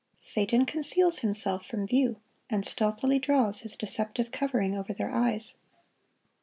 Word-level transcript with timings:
Satan 0.19 0.65
conceals 0.65 1.19
himself 1.19 1.63
from 1.63 1.85
view, 1.85 2.15
and 2.49 2.65
stealthily 2.65 3.19
draws 3.19 3.59
his 3.59 3.75
deceptive 3.75 4.31
covering 4.31 4.75
over 4.75 4.93
their 4.95 5.11
eyes. 5.11 5.57